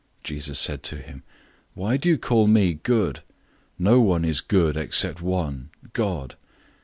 010:018 0.23 0.23
Jesus 0.23 0.57
said 0.57 0.81
to 0.81 0.95
him, 0.95 1.21
"Why 1.75 1.95
do 1.95 2.09
you 2.09 2.17
call 2.17 2.47
me 2.47 2.73
good? 2.73 3.19
No 3.77 3.99
one 4.01 4.25
is 4.25 4.41
good 4.41 4.75
except 4.75 5.21
one 5.21 5.69
God. 5.93 6.33